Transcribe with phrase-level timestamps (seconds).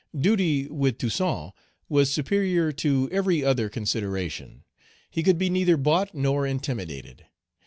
[0.19, 1.51] Duty with Toussaint
[1.87, 4.63] was superior to every other consideration.
[5.11, 7.27] He could be neither bought nor intimidated.